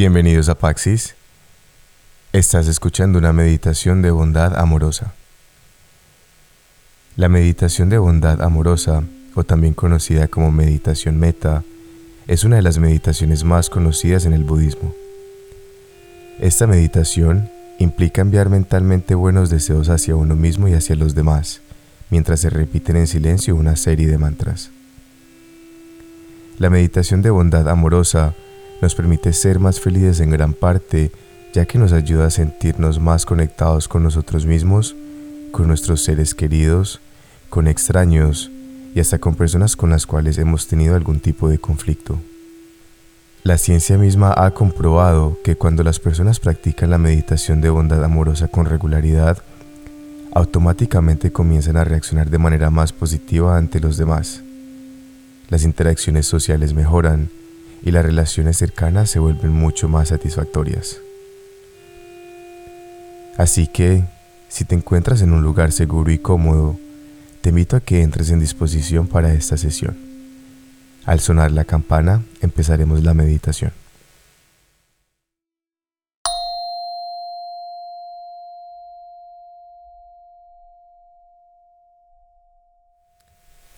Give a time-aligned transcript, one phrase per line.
[0.00, 1.14] Bienvenidos a Paxis.
[2.32, 5.12] Estás escuchando una meditación de bondad amorosa.
[7.16, 11.64] La meditación de bondad amorosa, o también conocida como meditación meta,
[12.26, 14.94] es una de las meditaciones más conocidas en el budismo.
[16.38, 21.60] Esta meditación implica enviar mentalmente buenos deseos hacia uno mismo y hacia los demás,
[22.08, 24.70] mientras se repiten en silencio una serie de mantras.
[26.56, 28.34] La meditación de bondad amorosa
[28.80, 31.12] nos permite ser más felices en gran parte,
[31.52, 34.96] ya que nos ayuda a sentirnos más conectados con nosotros mismos,
[35.52, 37.00] con nuestros seres queridos,
[37.48, 38.50] con extraños
[38.94, 42.18] y hasta con personas con las cuales hemos tenido algún tipo de conflicto.
[43.42, 48.48] La ciencia misma ha comprobado que cuando las personas practican la meditación de bondad amorosa
[48.48, 49.38] con regularidad,
[50.32, 54.42] automáticamente comienzan a reaccionar de manera más positiva ante los demás.
[55.48, 57.30] Las interacciones sociales mejoran
[57.82, 60.98] y las relaciones cercanas se vuelven mucho más satisfactorias.
[63.38, 64.04] Así que,
[64.48, 66.78] si te encuentras en un lugar seguro y cómodo,
[67.40, 69.96] te invito a que entres en disposición para esta sesión.
[71.06, 73.72] Al sonar la campana, empezaremos la meditación.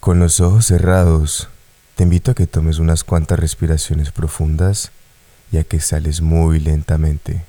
[0.00, 1.48] Con los ojos cerrados,
[1.96, 4.92] te invito a que tomes unas cuantas respiraciones profundas
[5.50, 7.46] y a que sales muy lentamente.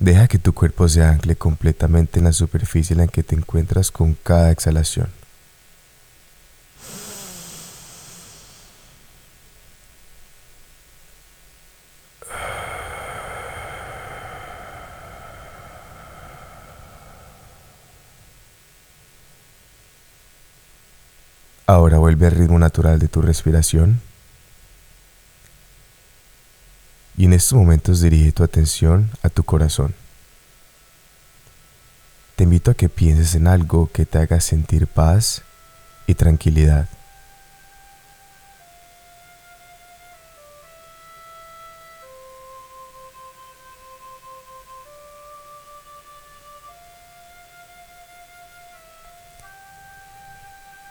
[0.00, 3.90] Deja que tu cuerpo se ancle completamente en la superficie en la que te encuentras
[3.90, 5.08] con cada exhalación.
[21.66, 24.00] Ahora vuelve al ritmo natural de tu respiración.
[27.20, 29.94] Y en estos momentos dirige tu atención a tu corazón.
[32.34, 35.42] Te invito a que pienses en algo que te haga sentir paz
[36.06, 36.88] y tranquilidad.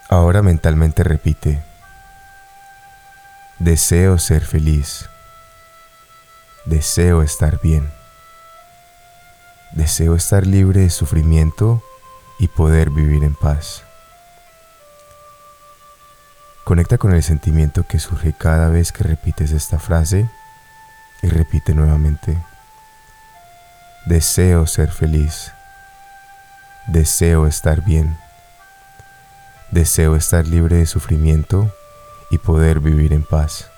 [0.09, 1.63] Ahora mentalmente repite,
[3.57, 5.09] deseo ser feliz.
[6.65, 7.89] Deseo estar bien.
[9.71, 11.81] Deseo estar libre de sufrimiento
[12.37, 13.83] y poder vivir en paz.
[16.65, 20.29] Conecta con el sentimiento que surge cada vez que repites esta frase
[21.21, 22.37] y repite nuevamente.
[24.05, 25.53] Deseo ser feliz.
[26.87, 28.17] Deseo estar bien.
[29.71, 31.73] Deseo estar libre de sufrimiento
[32.29, 33.71] y poder vivir en paz.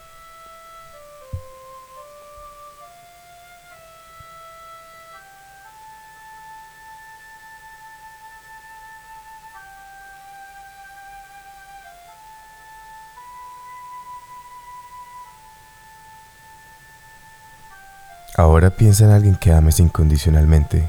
[18.42, 20.84] Ahora piensa en alguien que ames incondicionalmente.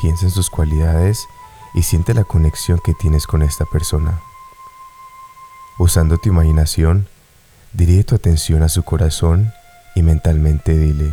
[0.00, 1.28] Piensa en sus cualidades
[1.74, 4.18] y siente la conexión que tienes con esta persona.
[5.78, 7.08] Usando tu imaginación,
[7.74, 9.52] dirige tu atención a su corazón
[9.94, 11.12] y mentalmente dile,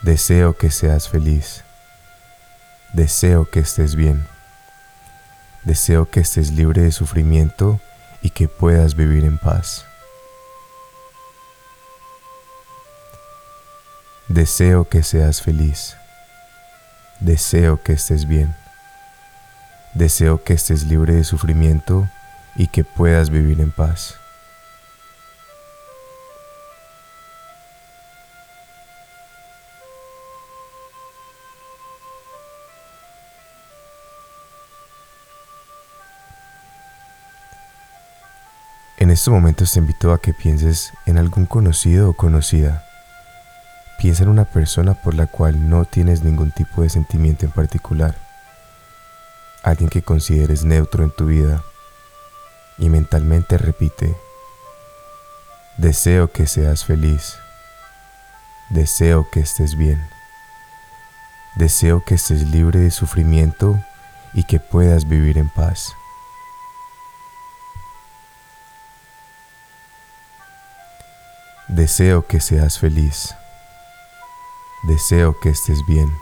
[0.00, 1.62] deseo que seas feliz,
[2.94, 4.26] deseo que estés bien,
[5.64, 7.80] deseo que estés libre de sufrimiento
[8.22, 9.84] y que puedas vivir en paz.
[14.28, 15.96] Deseo que seas feliz.
[17.20, 18.56] Deseo que estés bien.
[19.94, 22.08] Deseo que estés libre de sufrimiento
[22.56, 24.16] y que puedas vivir en paz.
[38.98, 42.85] En estos momentos te invito a que pienses en algún conocido o conocida
[43.98, 48.14] Piensa en una persona por la cual no tienes ningún tipo de sentimiento en particular.
[49.62, 51.62] Alguien que consideres neutro en tu vida.
[52.78, 54.14] Y mentalmente repite,
[55.78, 57.38] deseo que seas feliz.
[58.68, 60.06] Deseo que estés bien.
[61.54, 63.82] Deseo que estés libre de sufrimiento
[64.34, 65.94] y que puedas vivir en paz.
[71.68, 73.34] Deseo que seas feliz.
[74.86, 76.16] Deseo que estés bien.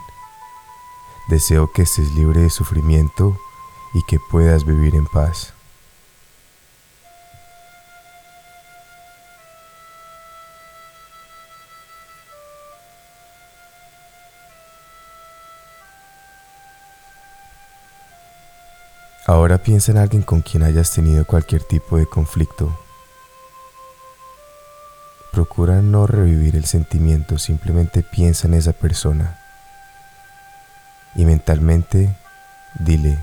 [1.29, 3.37] Deseo que estés libre de sufrimiento
[3.93, 5.53] y que puedas vivir en paz.
[19.27, 22.84] Ahora piensa en alguien con quien hayas tenido cualquier tipo de conflicto.
[25.35, 29.37] Procura no revivir el sentimiento, simplemente piensa en esa persona.
[31.17, 32.15] Y mentalmente
[32.79, 33.19] dile,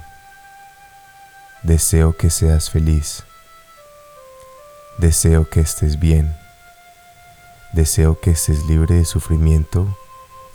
[1.63, 3.23] deseo que seas feliz,
[4.97, 6.35] deseo que estés bien,
[7.71, 9.97] deseo que estés libre de sufrimiento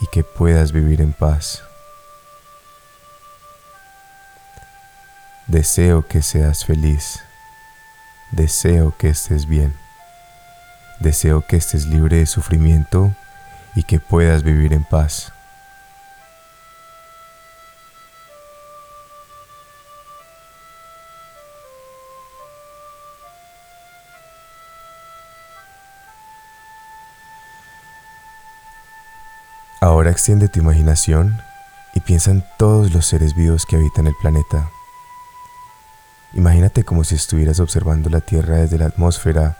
[0.02, 1.62] y que puedas vivir en paz.
[5.46, 7.20] Deseo que seas feliz.
[8.30, 9.85] Deseo que estés bien.
[11.00, 13.14] Deseo que estés libre de sufrimiento
[13.74, 15.32] y que puedas vivir en paz.
[29.80, 31.40] Ahora extiende tu imaginación
[31.94, 34.70] y piensa en todos los seres vivos que habitan el planeta.
[36.32, 39.56] Imagínate como si estuvieras observando la Tierra desde la atmósfera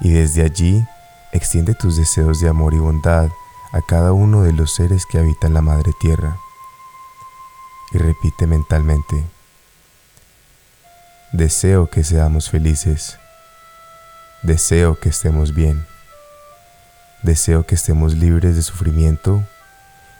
[0.00, 0.84] y desde allí
[1.32, 3.28] extiende tus deseos de amor y bondad
[3.72, 6.36] a cada uno de los seres que habitan la Madre Tierra.
[7.92, 9.24] Y repite mentalmente,
[11.32, 13.18] deseo que seamos felices,
[14.42, 15.86] deseo que estemos bien,
[17.22, 19.44] deseo que estemos libres de sufrimiento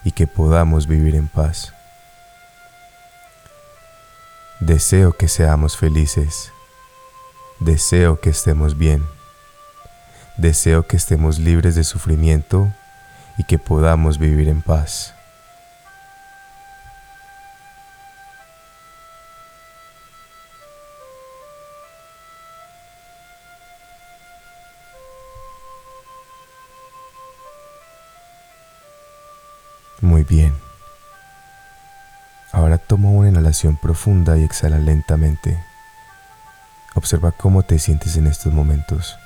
[0.03, 1.73] y que podamos vivir en paz.
[4.59, 6.51] Deseo que seamos felices.
[7.59, 9.03] Deseo que estemos bien.
[10.41, 12.73] Deseo que estemos libres de sufrimiento
[13.37, 15.13] y que podamos vivir en paz.
[30.01, 30.55] Muy bien.
[32.51, 35.63] Ahora toma una inhalación profunda y exhala lentamente.
[36.95, 39.19] Observa cómo te sientes en estos momentos.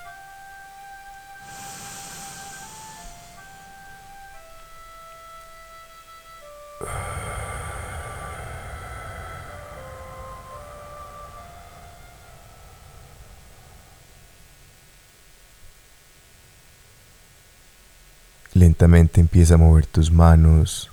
[18.56, 20.90] Lentamente empieza a mover tus manos,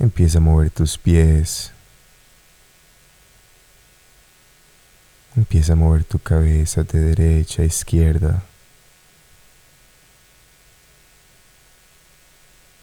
[0.00, 1.72] Empieza a mover tus pies.
[5.36, 8.42] Empieza a mover tu cabeza de derecha a izquierda.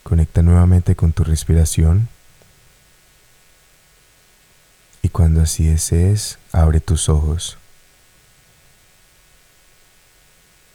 [0.03, 2.07] Conecta nuevamente con tu respiración.
[5.01, 7.57] Y cuando así desees, abre tus ojos.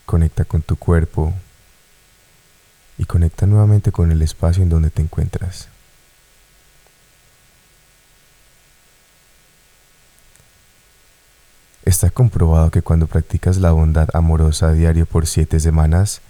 [0.06, 1.32] Conecta con tu cuerpo
[2.98, 5.68] y conecta nuevamente con el espacio en donde te encuentras.
[11.84, 16.20] Está comprobado que cuando practicas la bondad amorosa a diario por siete semanas,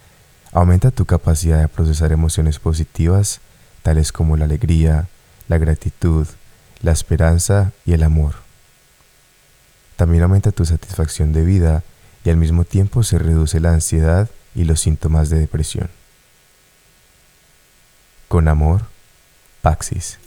[0.53, 3.41] aumenta tu capacidad de procesar emociones positivas,
[3.83, 5.09] tales como la alegría,
[5.49, 6.27] la gratitud,
[6.81, 8.35] la esperanza y el amor.
[9.97, 11.83] También aumenta tu satisfacción de vida
[12.25, 15.91] y al mismo tiempo se reduce la ansiedad y los síntomas de depresión.
[18.33, 18.81] Con amor,
[19.61, 20.19] Paxis.